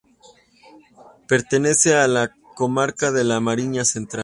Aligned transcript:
Pertenece 1.27 1.95
a 1.95 2.07
la 2.07 2.33
comarca 2.55 3.11
de 3.11 3.23
la 3.23 3.39
Mariña 3.39 3.85
Central. 3.85 4.19